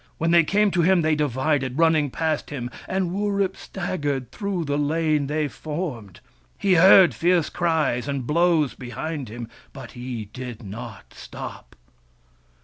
[0.17, 4.75] When they came to him, they divided, running past him, and Wurip staggered through the
[4.75, 6.21] lane they formed.
[6.57, 11.75] He heard fierce cries and blows behind him, but he did not stop.